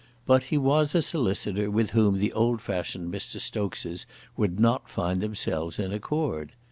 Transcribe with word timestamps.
But 0.25 0.45
he 0.49 0.57
was 0.57 0.95
a 0.95 1.01
solicitor 1.03 1.69
with 1.69 1.91
whom 1.91 2.17
the 2.17 2.33
old 2.33 2.59
fashioned 2.59 3.13
Mr. 3.13 3.39
Stokes's 3.39 4.07
would 4.35 4.59
not 4.59 4.89
find 4.89 5.21
themselves 5.21 5.77
in 5.77 5.93
accord. 5.93 6.53